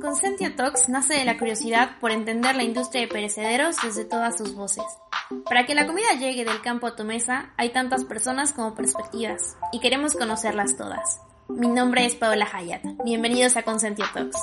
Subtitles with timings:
[0.00, 4.54] Consentio Talks nace de la curiosidad por entender la industria de perecederos desde todas sus
[4.54, 4.84] voces.
[5.44, 9.56] Para que la comida llegue del campo a tu mesa, hay tantas personas como perspectivas,
[9.72, 11.20] y queremos conocerlas todas.
[11.48, 12.82] Mi nombre es Paola Hayat.
[13.04, 14.38] Bienvenidos a Consentio Talks.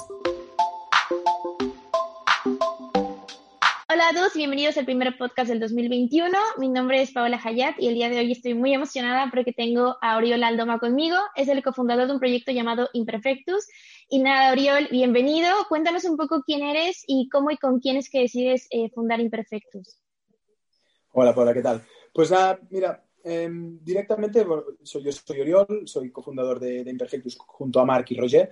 [4.14, 6.38] Todos y bienvenidos al primer podcast del 2021.
[6.60, 9.98] Mi nombre es Paola Hayat y el día de hoy estoy muy emocionada porque tengo
[10.02, 11.18] a Oriol Aldoma conmigo.
[11.36, 13.68] Es el cofundador de un proyecto llamado Imperfectus.
[14.08, 15.50] Y nada, Oriol, bienvenido.
[15.68, 19.20] Cuéntanos un poco quién eres y cómo y con quién es que decides eh, fundar
[19.20, 20.00] Imperfectus.
[21.12, 21.84] Hola, Paola, ¿qué tal?
[22.14, 24.46] Pues nada, mira, em, directamente,
[24.84, 28.50] soy, yo soy Oriol, soy cofundador de, Imperfectus junto a Marc y Roger.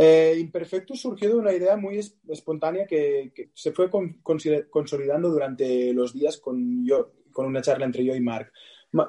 [0.00, 1.98] Eh, Imperfectus surgió de una idea muy
[2.28, 8.14] espontánea que, se fue consolidando durante los días con, yo, con una charla entre yo
[8.14, 8.52] y Mark.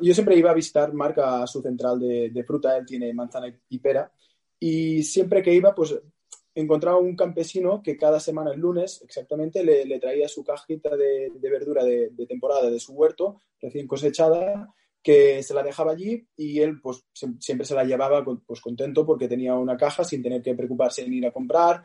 [0.01, 3.77] Yo siempre iba a visitar Mark a su central de, fruta, él tiene manzana y
[3.77, 4.11] pera,
[4.59, 5.95] y siempre que iba, pues
[6.55, 11.83] encontraba un campesino que cada semana, el lunes exactamente, le, traía su cajita de, verdura
[11.83, 17.05] de, temporada de su huerto recién cosechada que se la dejaba allí y él pues
[17.39, 21.13] siempre se la llevaba pues contento porque tenía una caja sin tener que preocuparse en
[21.13, 21.83] ir a comprar,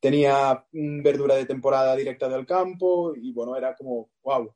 [0.00, 4.50] tenía mm, verdura de temporada directa del campo y bueno, era como, wow,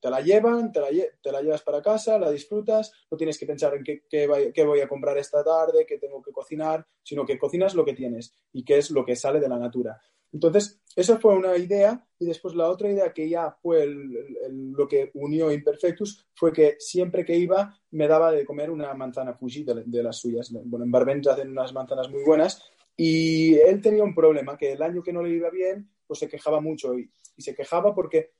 [0.00, 0.88] te la llevan, te la,
[1.20, 4.80] te la llevas para casa, la disfrutas, no tienes que pensar en qué, qué, voy
[4.80, 8.64] a comprar esta tarde, qué tengo que cocinar, sino que cocinas lo que tienes y
[8.64, 10.00] qué es lo que sale de la natura.
[10.32, 15.10] Entonces, eso fue una idea y después la otra idea que ya fue lo que
[15.14, 20.02] unió Imperfectus fue que siempre que iba me daba de comer una manzana Fuji de,
[20.02, 20.50] las suyas.
[20.50, 22.62] Bueno, en Barbens hacen unas manzanas muy buenas
[22.96, 26.28] y él tenía un problema, que el año que no le iba bien, pues se
[26.28, 28.32] quejaba mucho y, se quejaba porque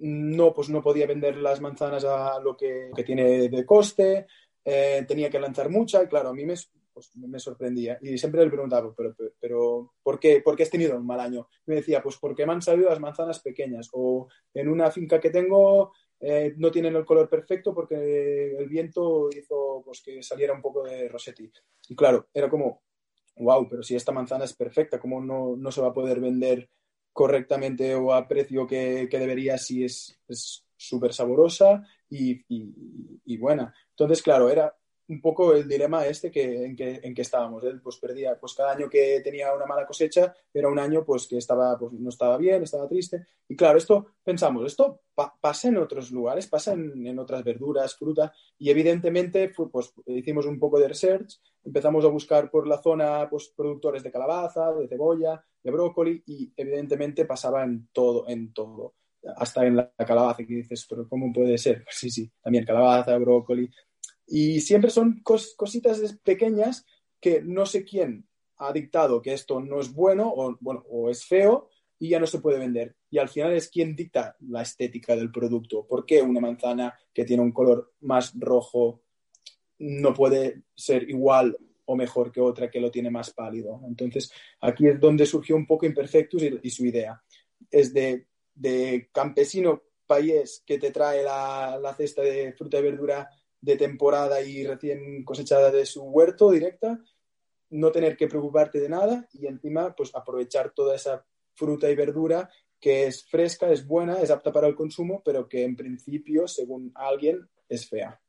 [0.00, 4.26] no, pues no podía vender las manzanas a lo que, tiene de coste,
[4.64, 6.54] eh, tenía que lanzar mucha y claro, a mí me,
[6.96, 7.98] pues me sorprendía.
[8.00, 11.46] Y siempre le preguntaba, pero, pero, ¿por, qué, ¿por qué has tenido un mal año?
[11.66, 15.28] me decía, pues porque me han salido las manzanas pequeñas o en una finca que
[15.28, 20.62] tengo eh, no tienen el color perfecto porque el viento hizo pues, que saliera un
[20.62, 21.52] poco de Rossetti.
[21.90, 22.82] Y claro, era como,
[23.36, 26.70] wow, pero si esta manzana es perfecta, ¿cómo no, no se va a poder vender
[27.12, 30.18] correctamente o a precio que, que debería si es
[30.78, 33.74] súper saborosa y, y, y buena?
[33.90, 34.74] Entonces, claro, era
[35.08, 37.62] un poco el dilema este que, en, que, en que estábamos.
[37.64, 41.26] Él pues perdía, pues cada año que tenía una mala cosecha era un año pues
[41.26, 43.26] que estaba, pues no estaba bien, estaba triste.
[43.48, 45.02] Y claro, esto pensamos, esto
[45.40, 50.58] pasa en otros lugares, pasa en, en, otras verduras, fruta, y evidentemente pues hicimos un
[50.58, 55.42] poco de research, empezamos a buscar por la zona pues productores de calabaza, de cebolla,
[55.62, 58.94] de brócoli, y evidentemente pasaba en todo, en todo
[59.36, 61.82] hasta en la calabaza, que dices, pero ¿cómo puede ser?
[61.84, 63.68] Pues sí, sí, también calabaza, brócoli,
[64.26, 66.84] y siempre son cositas pequeñas
[67.20, 68.26] que no sé quién
[68.58, 72.26] ha dictado que esto no es bueno o, bueno, o es feo y ya no
[72.26, 72.96] se puede vender.
[73.10, 75.86] Y al final es quien dicta la estética del producto.
[75.86, 79.02] ¿Por qué una manzana que tiene un color más rojo
[79.78, 83.80] no puede ser igual o mejor que otra que lo tiene más pálido?
[83.86, 87.22] Entonces, aquí es donde surgió un poco Imperfectus y, su idea.
[87.70, 88.26] Es de,
[89.12, 93.28] campesino país que te trae la, la, cesta de fruta y verdura
[93.60, 97.00] de temporada y recién cosechada de su huerto directa,
[97.70, 101.24] no tener que preocuparte de nada y encima pues aprovechar toda esa
[101.54, 102.50] fruta y verdura
[102.80, 106.92] que es fresca, es buena, es apta para el consumo, pero que en principio, según
[106.94, 108.20] alguien, es fea.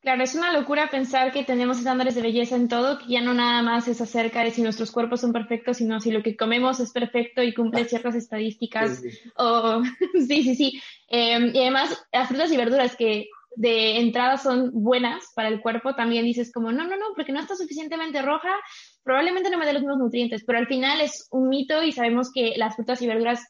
[0.00, 3.34] Claro, es una locura pensar que tenemos estándares de belleza en todo, que ya no
[3.34, 6.80] nada más es acerca de si nuestros cuerpos son perfectos, sino si lo que comemos
[6.80, 8.98] es perfecto y cumple ciertas estadísticas.
[8.98, 9.80] Sí, sí, O...
[10.26, 10.54] sí, sí.
[10.56, 10.82] sí.
[11.08, 15.94] Eh, y además, las frutas y verduras que de entrada son buenas para el cuerpo,
[15.94, 18.54] también dices como, no, no, no, porque no está suficientemente roja,
[19.02, 22.30] probablemente no me dé los mismos nutrientes, pero al final es un mito y sabemos
[22.32, 23.44] que las frutas y verduras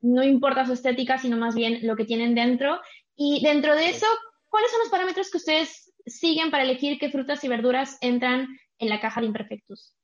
[0.00, 2.80] no importa su estética, sino más bien lo que tienen dentro.
[3.16, 4.06] Y dentro de eso,
[4.48, 8.88] ¿cuáles son los parámetros que ustedes siguen para elegir qué frutas y verduras entran en
[8.88, 9.94] la caja de imperfectos?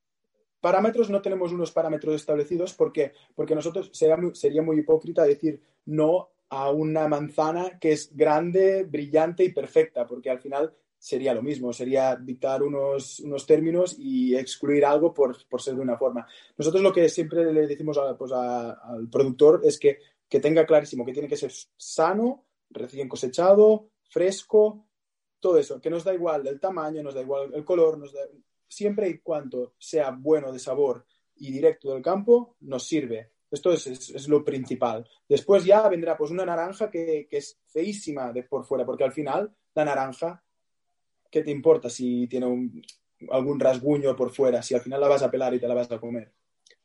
[0.60, 6.30] Parámetros no tenemos unos parámetros establecidos porque, porque nosotros sería sería muy hipócrita decir no
[6.48, 11.72] a una manzana que es grande, brillante y perfecta, porque al final sería lo mismo,
[11.72, 16.26] sería dictar unos, unos términos y excluir algo por, por, ser de una forma.
[16.56, 19.98] Nosotros lo que siempre le decimos pues al productor es que,
[20.28, 24.86] que, tenga clarísimo que tiene que ser sano, recién cosechado, fresco,
[25.38, 28.20] todo eso, que nos da igual el tamaño, nos da igual el color, nos da,
[28.68, 31.06] siempre y cuando sea bueno de sabor
[31.36, 33.32] y directo del campo, nos sirve.
[33.50, 35.08] Esto es, lo principal.
[35.28, 39.54] Después ya vendrá pues una naranja que, es feísima de por fuera, porque al final
[39.74, 40.42] la naranja,
[41.30, 42.46] ¿qué te importa si tiene
[43.30, 45.90] algún rasguño por fuera si al final la vas a pelar y te la vas
[45.90, 46.32] a comer.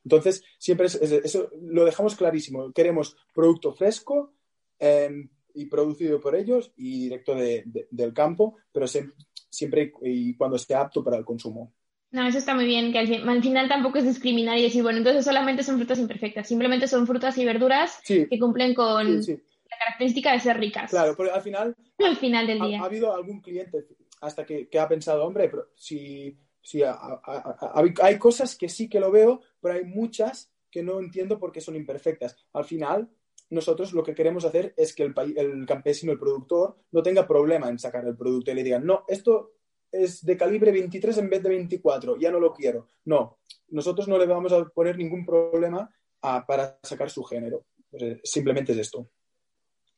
[0.04, 2.72] Entonces, siempre eso lo dejamos clarísimo.
[2.72, 4.34] Queremos producto fresco
[4.78, 11.04] em, y producido por ellos y directo del campo, pero siempre y cuando esté apto
[11.04, 11.72] para el consumo.
[12.12, 15.24] No, eso está muy bien, que al, final tampoco es discriminar y decir, bueno, entonces
[15.24, 20.40] solamente son frutas imperfectas, simplemente son frutas y verduras que cumplen con la característica de
[20.40, 20.90] ser ricas.
[20.90, 22.82] Claro, pero al final, al final del día.
[22.82, 23.86] Ha, habido algún cliente
[24.20, 29.40] hasta que, ha pensado, hombre, pero si, si hay cosas que sí que lo veo,
[29.62, 32.36] pero hay muchas que no entiendo por qué son imperfectas.
[32.52, 33.08] Al final,
[33.48, 37.68] nosotros lo que queremos hacer es que el, el campesino, el productor, no tenga problema
[37.68, 39.52] en sacar el producto y le digan, no, esto
[39.92, 42.88] es de calibre 23 en vez de 24, ya no lo quiero.
[43.04, 45.88] No, nosotros no le vamos a poner ningún problema
[46.20, 47.64] para sacar su género.
[47.90, 49.08] Pues, simplemente es esto.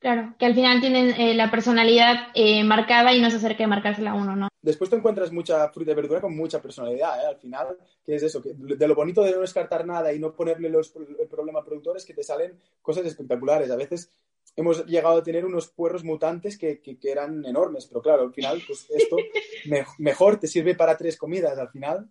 [0.05, 3.69] Claro, que al final tienen eh, la personalidad eh, marcada y no se acerca de
[3.69, 4.49] marcársela a uno, ¿no?
[4.61, 7.27] Después te encuentras mucha fruta y verdura con mucha personalidad, ¿eh?
[7.27, 10.35] Al final, que es eso, que de lo bonito de no descartar nada y no
[10.35, 13.71] ponerle los, el problema a productores, que te salen cosas espectaculares.
[13.71, 14.11] A veces
[14.57, 18.63] hemos llegado a tener unos puerros mutantes que, que, eran enormes, pero claro, al final,
[18.67, 19.17] pues esto
[19.99, 22.09] mejor te sirve para tres comidas, al final.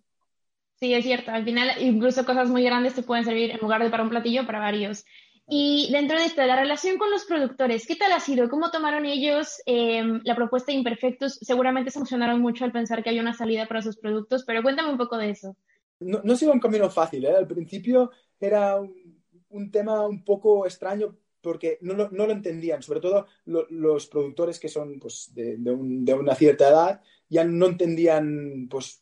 [0.76, 3.90] Sí, es cierto, al final incluso cosas muy grandes te pueden servir en lugar de
[3.90, 5.04] para un platillo, para varios.
[5.46, 8.48] Y dentro de esto, la relación con los productores, ¿qué tal ha sido?
[8.48, 11.38] ¿Cómo tomaron ellos em, la propuesta de Imperfectos?
[11.42, 14.90] Seguramente se emocionaron mucho al pensar que había una salida para sus productos, pero cuéntame
[14.90, 15.54] un poco de eso.
[16.00, 17.36] No, no ha sido un camino fácil, ¿eh?
[17.36, 23.00] Al principio era un, tema un poco extraño porque no lo, no lo entendían, sobre
[23.00, 29.00] todo los productores que son pues, de, de, una cierta edad, ya no entendían pues,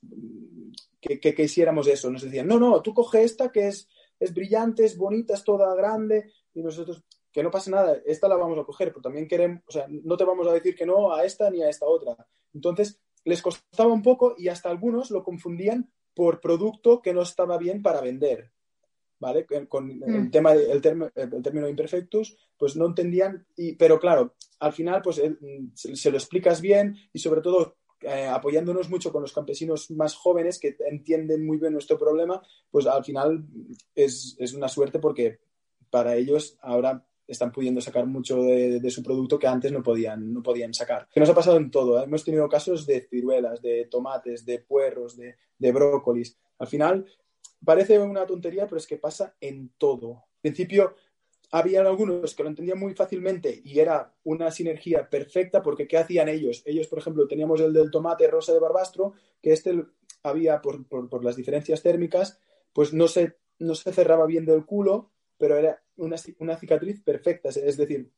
[1.01, 2.11] que, que, hiciéramos eso.
[2.11, 3.89] Nos decían, no, no, tú coge esta que es
[4.23, 7.03] es brillante, es bonita, es toda grande, y nosotros,
[7.33, 10.17] que no pasa nada, esta la vamos a coger, pero también queremos, o sea, no
[10.17, 12.17] te vamos a decir que no a esta ni a esta otra.
[12.55, 17.59] Entonces, les costaba un poco y hasta algunos lo confundían por producto que no estaba
[17.59, 18.53] bien para vender.
[19.23, 19.47] ¿Vale?
[19.69, 20.31] Con el, mm.
[20.33, 25.23] tema el, término imperfectus, pues no entendían, y, pero claro, al final pues
[25.75, 30.59] se, lo explicas bien y sobre todo eh, apoyándonos mucho con los campesinos más jóvenes
[30.59, 33.45] que entienden muy bien nuestro problema, pues al final
[33.95, 35.39] es, una suerte porque
[35.89, 40.43] para ellos ahora están pudiendo sacar mucho de, su producto que antes no podían, no
[40.43, 41.07] podían sacar.
[41.15, 42.01] Que nos ha pasado en todo.
[42.01, 42.05] ¿eh?
[42.07, 46.37] Hemos tenido casos de ciruelas, de tomates, de puerros, de, de brócolis.
[46.59, 47.07] Al final
[47.65, 50.25] parece una tontería, pero es que pasa en todo.
[50.43, 50.95] En principio,
[51.53, 56.29] había algunos que lo entendían muy fácilmente y era una sinergia perfecta porque ¿qué hacían
[56.29, 56.63] ellos?
[56.65, 59.85] Ellos, por ejemplo, teníamos el del tomate rosa de barbastro, que este
[60.23, 62.39] había, por, por, las diferencias térmicas,
[62.73, 67.51] pues no se, no se cerraba bien del culo, pero era una, una cicatriz perfecta,
[67.51, 68.11] es decir,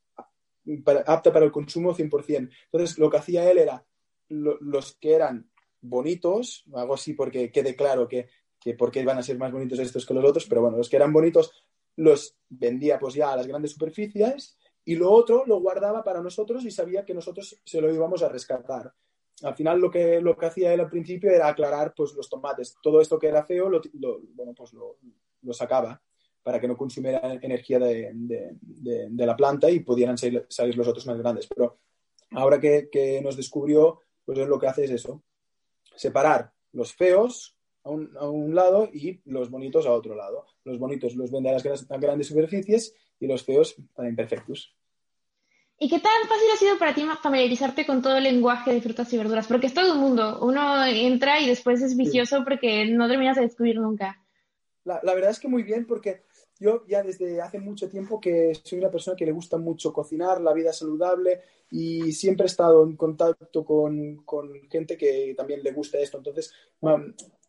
[1.06, 2.50] apta para el consumo 100%.
[2.67, 3.85] Entonces, lo que hacía él era
[4.29, 5.50] los que eran
[5.81, 8.29] bonitos, algo así porque quede claro que,
[8.64, 10.88] que por qué iban a ser más bonitos estos que los otros, pero bueno, los
[10.88, 11.52] que eran bonitos
[11.96, 14.56] los vendía pues ya a las grandes superficies
[14.87, 18.31] y lo otro lo guardaba para nosotros y sabía que nosotros se lo íbamos a
[18.31, 18.90] rescatar.
[19.43, 22.75] Al final lo que, lo que hacía él al principio era aclarar pues los tomates.
[22.82, 23.82] Todo esto que era feo lo,
[24.34, 24.96] bueno, pues lo,
[25.52, 26.00] sacaba
[26.43, 31.06] para que no consumiera energía de, de, la planta y pudieran salir, salir, los otros
[31.06, 31.46] más grandes.
[31.46, 31.81] Pero
[32.31, 35.22] ahora que, que nos descubrió, pues lo que hace es eso,
[35.94, 37.54] separar los feos
[37.84, 40.46] a un, lado y los bonitos a otro lado.
[40.64, 44.74] Los bonitos los vende a las grandes superficies y los feos para imperfectos.
[45.79, 49.12] ¿Y qué tan fácil ha sido para ti familiarizarte con todo el lenguaje de frutas
[49.12, 49.46] y verduras?
[49.46, 50.38] Porque es todo el mundo.
[50.41, 54.19] Uno entra y después es vicioso porque no terminas de descubrir nunca.
[54.84, 56.22] La, la, verdad es que muy bien porque
[56.60, 60.41] yo ya desde hace mucho tiempo que soy una persona que le gusta mucho cocinar,
[60.41, 65.72] la vida saludable y siempre he estado en contacto con, con gente que también le
[65.72, 66.19] gusta esto.
[66.19, 66.53] Entonces,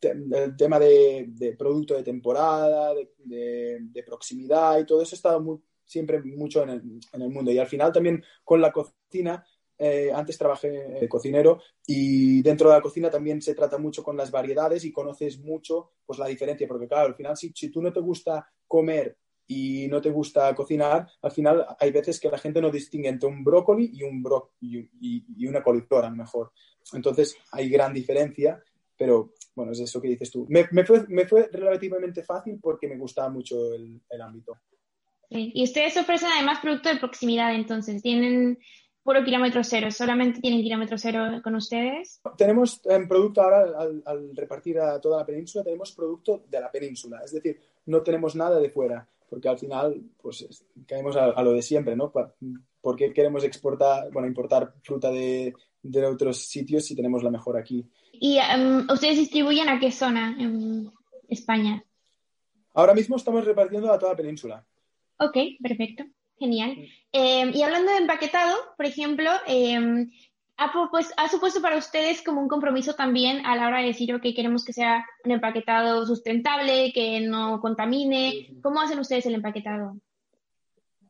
[0.05, 5.59] el tema de, de, producto de temporada, de, de, proximidad y todo eso estado muy,
[5.83, 6.81] siempre mucho en el,
[7.13, 7.51] en el, mundo.
[7.51, 9.45] Y al final también con la cocina,
[9.77, 14.15] eh, antes trabajé de cocinero y dentro de la cocina también se trata mucho con
[14.15, 17.81] las variedades y conoces mucho pues la diferencia, porque claro, al final si, si tú
[17.81, 22.37] no te gusta comer y no te gusta cocinar, al final hay veces que la
[22.37, 26.15] gente no distingue entre un brócoli y, un bro y, y, una coliflor a lo
[26.15, 26.51] mejor.
[26.93, 28.63] Entonces hay gran diferencia,
[28.97, 30.45] pero bueno, es eso que dices tú.
[30.49, 34.57] Me, me, fue, me fue, relativamente fácil porque me gustaba mucho el, el ámbito.
[35.29, 38.59] Y ustedes ofrecen además producto de proximidad, entonces, tienen
[39.03, 42.21] puro kilómetro cero, solamente tienen kilómetro cero con ustedes.
[42.37, 46.71] Tenemos en producto ahora, al, al, repartir a toda la península, tenemos producto de la
[46.71, 51.53] península, es decir, no tenemos nada de fuera porque al final pues caemos a, lo
[51.53, 52.11] de siempre, ¿no?
[52.81, 57.57] ¿Por qué queremos exportar, bueno, importar fruta de, de, otros sitios si tenemos la mejor
[57.57, 57.85] aquí?
[58.19, 60.91] ¿Y em, ustedes distribuyen a qué zona en
[61.27, 61.83] España?
[62.73, 64.65] Ahora mismo estamos repartiendo a toda la península.
[65.17, 66.03] Ok, perfecto.
[66.37, 66.75] Genial.
[67.11, 70.07] Em, y hablando de empaquetado, por ejemplo, eh,
[70.57, 74.13] ¿ha, pues, ¿ha, supuesto para ustedes como un compromiso también a la hora de decir,
[74.13, 78.49] ok, queremos que sea un empaquetado sustentable, que no contamine?
[78.61, 79.95] ¿Cómo hacen ustedes el empaquetado?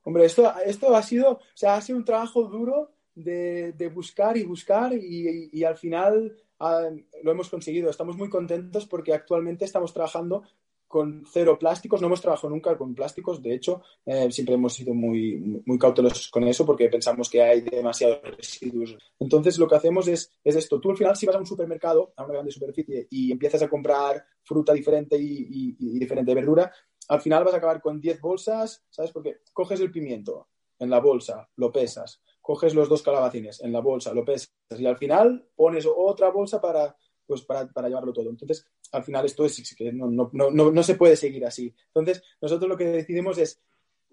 [0.03, 4.37] Hombre, esto, esto ha sido, o sea, ha sido un trabajo duro de, de buscar
[4.37, 6.89] y buscar y, y, al final ah,
[7.23, 7.89] lo hemos conseguido.
[7.89, 10.43] Estamos muy contentos porque actualmente estamos trabajando
[10.87, 11.99] con cero plásticos.
[11.99, 13.41] No hemos trabajado nunca con plásticos.
[13.41, 17.61] De hecho, eh, siempre hemos sido muy, muy cautelosos con eso porque pensamos que hay
[17.61, 18.97] demasiados residuos.
[19.19, 20.79] Entonces, lo que hacemos es, es esto.
[20.79, 23.67] Tú al final, si vas a un supermercado, a una grande superficie, y empiezas a
[23.67, 26.71] comprar fruta diferente y, y, diferente verdura,
[27.09, 29.11] al final vas a acabar con 10 bolsas, ¿sabes?
[29.11, 30.47] Porque coges el pimiento
[30.79, 34.85] en la bolsa, lo pesas, coges los dos calabacines en la bolsa, lo pesas y
[34.85, 38.29] al final pones otra bolsa para, pues para, para llevarlo todo.
[38.29, 41.73] Entonces, al final esto es no, no, no, no, se puede seguir así.
[41.87, 43.59] Entonces, nosotros lo que decidimos es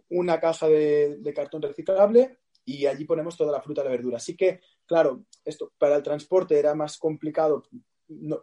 [0.09, 4.17] una caja de, de cartón reciclable y allí ponemos toda la fruta y la verdura.
[4.17, 7.65] Así que, claro, esto para el transporte era más complicado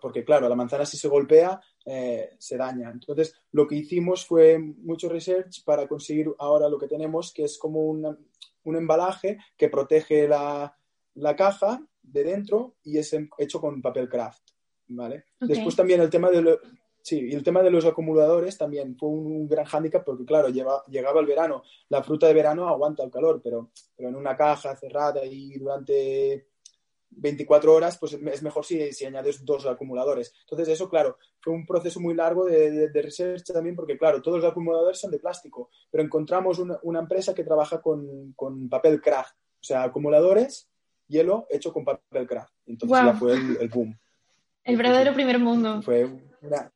[0.02, 2.90] porque claro, la manzana si se golpea eh, se daña.
[2.92, 7.58] Entonces, lo que hicimos fue mucho research para conseguir ahora lo que tenemos, que es
[7.58, 8.18] como una,
[8.64, 10.76] un embalaje que protege la,
[11.16, 14.42] la, caja de dentro y es hecho con papel craft.
[14.88, 15.26] ¿vale?
[15.42, 15.56] Okay.
[15.56, 16.60] Después también el tema de lo,
[17.02, 20.50] sí, y el tema de los acumuladores también fue un, un gran hándicap porque, claro,
[20.50, 21.64] lleva, llegaba el verano.
[21.90, 26.49] La fruta de verano aguanta el calor, pero, pero en una caja cerrada y durante
[27.12, 30.34] 24 horas, pues es mejor si, si, añades dos acumuladores.
[30.42, 34.22] Entonces, eso, claro, fue un proceso muy largo de, de, de, research también, porque, claro,
[34.22, 38.70] todos los acumuladores son de plástico, pero encontramos una, una empresa que trabaja con, con,
[38.70, 40.70] papel craft, o sea, acumuladores,
[41.08, 42.54] hielo hecho con papel craft.
[42.68, 43.12] Entonces, wow.
[43.12, 43.98] ya fue el, el, boom.
[44.64, 45.82] El verdadero primer mundo.
[45.82, 46.06] Fue
[46.42, 46.72] una...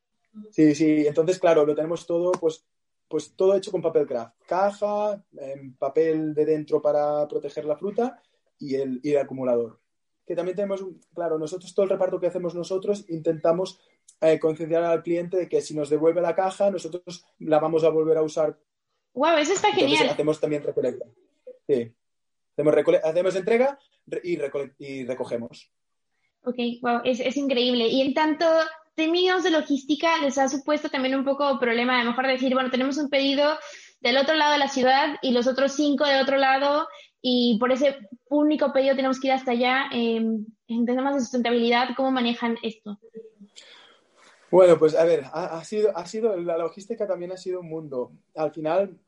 [0.49, 2.65] Sí, sí, entonces, claro, lo tenemos todo, pues,
[3.07, 4.35] pues todo hecho con papel craft.
[4.47, 8.19] Caja, eh, papel de dentro para proteger la fruta
[8.57, 9.82] y el, y el acumulador
[10.25, 13.80] que también tenemos, claro, nosotros todo el reparto que hacemos nosotros intentamos
[14.22, 17.89] eh, concienciar al cliente de que si nos devuelve la caja, nosotros la vamos a
[17.89, 18.58] volver a usar.
[19.13, 19.38] ¡Wow!
[19.38, 20.13] Eso está Entonces, genial.
[20.13, 21.06] Hacemos también recolecta.
[21.68, 21.94] Sí.
[22.53, 23.80] Hacemos, recole hacemos entrega
[24.24, 24.39] y,
[24.80, 25.72] y, recogemos.
[26.44, 27.88] Ok, wow, es, es increíble.
[27.88, 28.46] Y en tanto
[28.96, 32.70] términos de logística, les ha supuesto también un poco problema, a lo mejor decir, bueno,
[32.70, 33.58] tenemos un pedido
[34.01, 36.88] del otro lado de la ciudad y los otros cinco de otro lado
[37.25, 39.86] y por ese único pedido tenemos que ir hasta allá.
[39.94, 43.00] Eh, en temas de sustentabilidad, ¿cómo manejan esto?
[44.51, 47.70] Bueno, pues a ver, ha, ha, sido, ha sido, la logística también ha sido un
[47.70, 48.12] mundo.
[48.36, 49.00] Al final,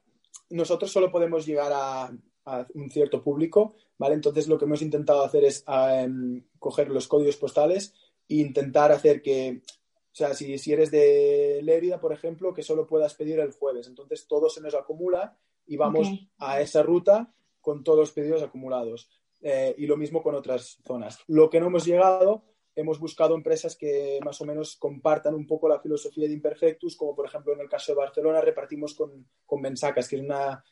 [0.50, 2.10] nosotros solo podemos llegar a,
[2.46, 4.16] a un cierto público, ¿vale?
[4.16, 7.94] Entonces lo que hemos intentado hacer es um, coger los códigos postales
[8.30, 12.88] e intentar hacer que, o sea, si, si eres de Lérida, por ejemplo, que solo
[12.88, 13.88] puedas pedir el jueves.
[13.88, 16.30] Entonces todo se nos acumula y vamos okay.
[16.38, 17.34] a esa ruta
[17.66, 19.10] con todos los pedidos acumulados.
[19.42, 21.20] Eh, y lo mismo con otras zonas.
[21.28, 22.46] Lo que no hemos llegado,
[22.76, 27.16] hemos buscado empresas que más o menos compartan un poco la filosofía de Imperfectus, como
[27.16, 30.64] por ejemplo en el caso de Barcelona repartimos con, con Bensacas, que es una,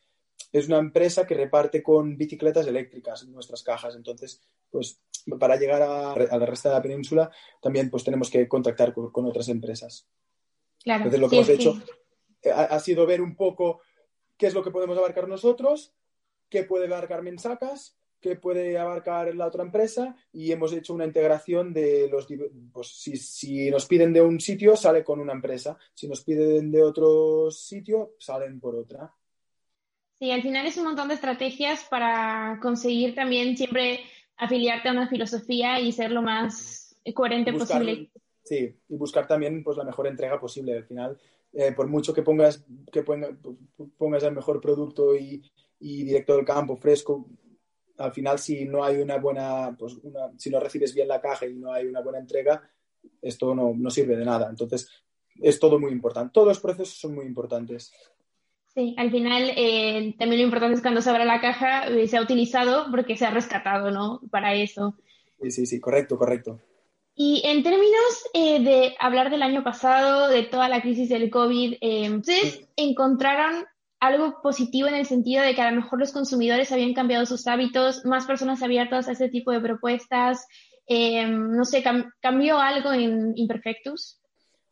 [0.52, 3.96] es una empresa que reparte con bicicletas eléctricas en nuestras cajas.
[3.96, 5.02] Entonces, pues
[5.40, 7.32] para llegar a, a la resto de la península
[7.62, 10.08] también pues tenemos que contactar con, con otras empresas.
[10.84, 11.54] Claro, Entonces lo que sí, hemos sí.
[11.54, 13.82] hecho ha, ha sido ver un poco
[14.38, 15.96] qué es lo que podemos abarcar nosotros
[16.54, 21.74] qué puede abarcar Mensacas, qué puede abarcar la otra empresa y hemos hecho una integración
[21.74, 22.28] de los
[22.72, 25.76] pues si, si, nos piden de un sitio sale con una empresa.
[25.96, 29.12] Si nos piden de otro sitio salen por otra.
[30.20, 34.02] Sí al final es un montón de estrategias para conseguir también siempre
[34.38, 38.12] afiliarte a una filosofía y ser lo más coherente buscar, posible.
[38.44, 40.78] sí y buscar también pues la mejor entrega posible.
[40.78, 41.20] Al final
[41.52, 43.36] eh, por mucho que pongas que ponga,
[43.98, 45.44] pongas el mejor producto y
[45.84, 47.28] y directo del campo, fresco,
[47.98, 51.46] al final si no hay una buena, pues una, si no recibes bien la caja
[51.46, 52.62] y no hay una buena entrega,
[53.22, 54.48] esto no, no sirve de nada.
[54.50, 54.90] Entonces,
[55.42, 56.32] es todo muy importante.
[56.34, 57.92] Todos los procesos son muy importantes.
[58.74, 62.18] Sí, al final eh, también lo importante es cuando se abra la caja eh, se
[62.18, 64.22] ha utilizado porque se ha rescatado, ¿no?
[64.32, 64.96] Para eso.
[65.42, 66.60] Sí, sí, sí, correcto, correcto.
[67.16, 71.76] Y en términos eh, de hablar del año pasado, de toda la crisis del COVID,
[71.82, 73.66] eh, ¿ustedes encontraron
[74.04, 77.48] algo positivo en el sentido de que a lo mejor los consumidores habían cambiado sus
[77.48, 80.46] hábitos, más personas abiertas a ese tipo de propuestas.
[80.86, 84.20] Eh, no sé, cam ¿cambió algo en Imperfectus?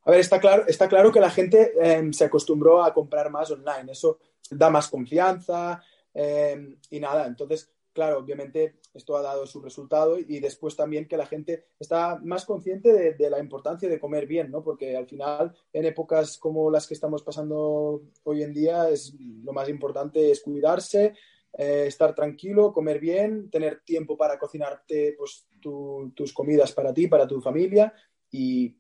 [0.04, 3.50] A ver, está claro, está claro que la gente eh, se acostumbró a comprar más
[3.52, 3.94] online.
[3.94, 4.20] Eso
[4.50, 5.82] da más confianza
[6.14, 7.26] eh, y nada.
[7.26, 12.20] Entonces, claro, obviamente esto ha dado su resultado y después también que la gente está
[12.24, 14.62] más consciente de, la importancia de comer bien, ¿no?
[14.64, 19.54] Porque al final, en épocas como las que estamos pasando hoy en día, es lo
[19.54, 21.14] más importante es cuidarse,
[21.58, 27.28] eh, estar tranquilo, comer bien, tener tiempo para cocinarte pues, tus comidas para ti, para
[27.28, 27.94] tu familia
[28.30, 28.76] y,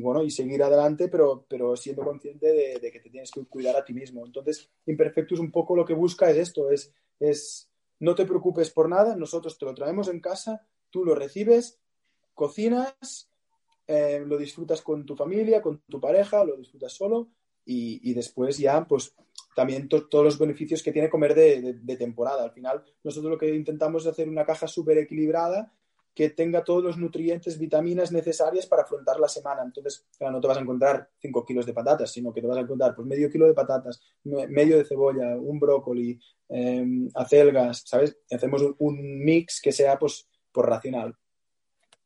[0.00, 3.84] bueno, y seguir adelante, pero, pero siendo consciente de, que te tienes que cuidar a
[3.84, 4.24] ti mismo.
[4.24, 7.68] Entonces, Imperfectus un poco lo que busca es esto, es, es
[8.00, 11.78] no te preocupes por nada, nosotros te lo traemos en casa, tú lo recibes,
[12.34, 13.30] cocinas,
[13.86, 17.28] eh, lo disfrutas con tu familia, con tu pareja, lo disfrutas solo
[17.64, 19.14] y, después ya, pues
[19.54, 22.44] también todos los beneficios que tiene comer de, temporada.
[22.44, 25.72] Al final, nosotros lo que intentamos es hacer una caja súper equilibrada
[26.16, 29.62] que tenga todos los nutrientes, vitaminas necesarias para afrontar la semana.
[29.62, 32.62] Entonces, no te vas a encontrar 5 kilos de patatas, sino que te vas a
[32.62, 36.18] encontrar pues, medio kilo de patatas, medio de cebolla, un brócoli,
[36.48, 38.16] eh, acelgas, ¿sabes?
[38.30, 41.14] Hacemos un, mix que sea pues, por racional.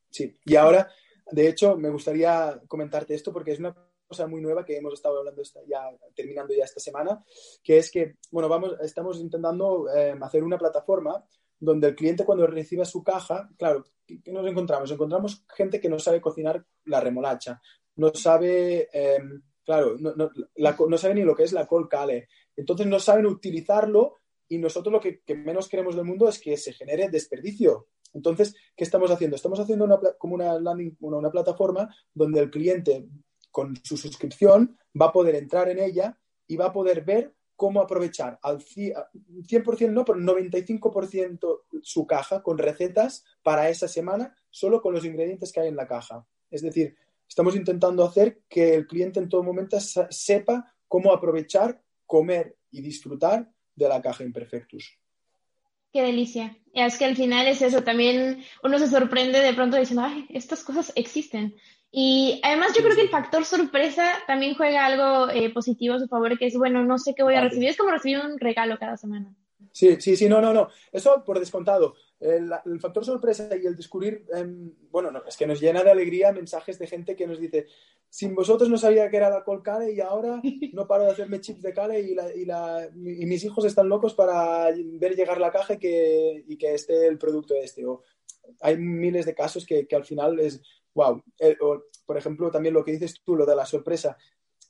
[0.09, 0.91] Sí, y ahora,
[1.31, 3.73] de hecho, me gustaría comentarte esto porque es una
[4.05, 7.23] cosa muy nueva que hemos estado hablando ya terminando ya esta semana,
[7.63, 11.25] que es que, bueno, vamos, estamos intentando eh, hacer una plataforma
[11.61, 14.91] donde el cliente cuando reciba su caja, claro, ¿qué nos encontramos?
[14.91, 17.61] Encontramos gente que no sabe cocinar la remolacha,
[17.95, 22.99] no sabe, em, claro, no, sabe ni lo que es la col cale, entonces no
[22.99, 24.17] saben utilizarlo
[24.49, 27.87] y nosotros lo que, menos queremos del mundo es que se genere desperdicio.
[28.11, 29.35] Entonces, ¿qué estamos haciendo?
[29.35, 33.07] Estamos haciendo una, como una, landing, una plataforma donde el cliente
[33.51, 37.79] con su suscripción va a poder entrar en ella y va a poder ver cómo
[37.79, 44.95] aprovechar al 100% no, pero 95% su caja con recetas para esa semana solo con
[44.95, 46.25] los ingredientes que hay en la caja.
[46.49, 46.95] Es decir,
[47.29, 53.47] estamos intentando hacer que el cliente en todo momento sepa cómo aprovechar, comer y disfrutar
[53.75, 54.97] de la caja Imperfectus.
[55.93, 56.57] Qué delicia.
[56.73, 60.63] Es que al final es eso, también uno se sorprende de pronto diciendo, ay, estas
[60.63, 61.53] cosas existen.
[61.93, 66.07] Y además yo creo que el factor sorpresa también juega algo eh, positivo a su
[66.07, 67.67] favor, que es, bueno, no sé qué voy a recibir.
[67.67, 69.35] Es como recibir un regalo cada semana.
[69.73, 70.69] Sí, sí, sí, no, no, no.
[70.91, 71.95] Eso por descontado.
[72.19, 72.49] El,
[72.79, 76.77] factor sorpresa y el descubrir, em, bueno, no, es que nos llena de alegría mensajes
[76.77, 77.65] de gente que nos dice,
[78.07, 80.39] sin vosotros no sabía que era la col cale y ahora
[80.73, 83.89] no paro de hacerme chips de cale y, la, y, la, y mis hijos están
[83.89, 87.85] locos para ver llegar la caja y que, y que esté el producto este.
[87.85, 88.03] O,
[88.59, 90.61] hay miles de casos que, que al final es,
[90.93, 91.21] wow.
[91.39, 91.57] Eh,
[92.05, 94.17] por ejemplo, también lo que dices tú, lo de la sorpresa.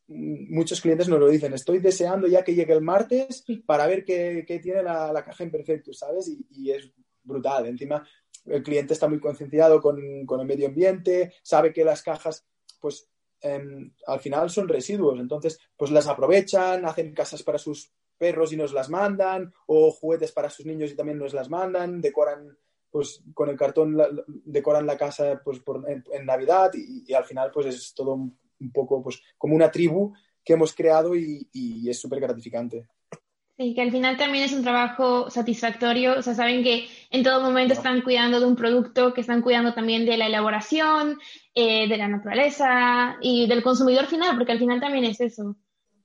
[0.08, 4.04] Mm, muchos clientes nos lo dicen, estoy deseando ya que llegue el martes para ver
[4.04, 6.30] qué, tiene la, la, caja Imperfectus, ¿sabes?
[6.50, 6.92] Y, es
[7.24, 7.68] brutal.
[7.68, 8.08] Encima,
[8.46, 12.46] el cliente está muy concienciado con, el medio ambiente, sabe que las cajas,
[12.80, 13.08] pues,
[13.42, 15.20] em, al final son residuos.
[15.20, 20.32] Entonces, pues las aprovechan, hacen casas para sus perros y nos las mandan, o juguetes
[20.32, 22.58] para sus niños y también nos las mandan, decoran
[22.92, 27.94] pues con el cartón decoran la casa pues en, Navidad y, al final pues es
[27.96, 28.38] todo un,
[28.74, 31.48] poco pues como una tribu que hemos creado y,
[31.90, 32.86] es súper gratificante.
[33.58, 37.42] Sí, que al final también es un trabajo satisfactorio, o sea, saben que en todo
[37.42, 41.20] momento están cuidando de un producto, que están cuidando también de la elaboración,
[41.54, 45.56] eh, de la naturaleza y del consumidor final, porque al final también es eso.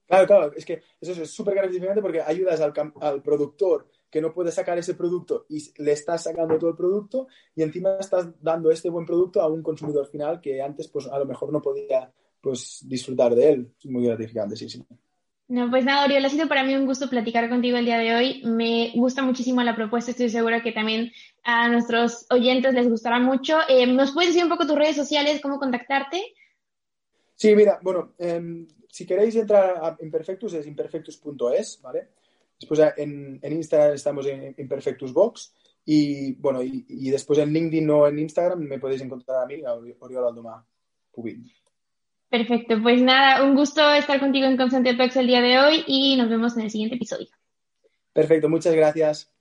[0.07, 4.33] Claro, claro, es que eso es súper gratificante porque ayudas al, al productor que no
[4.33, 8.71] puede sacar ese producto y le estás sacando todo el producto y encima estás dando
[8.71, 12.11] este buen producto a un consumidor final que antes pues a lo mejor no podía
[12.41, 13.75] pues disfrutar de él.
[13.79, 14.83] Es muy gratificante, sí, sí.
[15.49, 18.15] No, pues nada, Oriol, ha sido para mí un gusto platicar contigo el día de
[18.15, 18.43] hoy.
[18.47, 21.13] Me gusta muchísimo la propuesta, estoy segura que también
[21.45, 23.59] a nuestros oyentes les gustará mucho.
[23.69, 26.23] Eh, ¿Nos puedes decir un poco tus redes sociales, cómo contactarte?
[27.35, 32.09] Sí, mira, bueno, em, si queréis entrar a Imperfectus es imperfectus.es, ¿vale?
[32.59, 35.53] Después en, en Instagram estamos en Imperfectus Box
[35.85, 39.75] y bueno, y, después en LinkedIn o en Instagram me podéis encontrar a mí, a
[39.75, 40.67] Oriol Aldoma
[41.13, 41.49] Pubin.
[42.29, 46.17] Perfecto, pues nada, un gusto estar contigo en Constante Talks el día de hoy y
[46.17, 47.29] nos vemos en el siguiente episodio.
[48.13, 49.36] Perfecto, muchas gracias.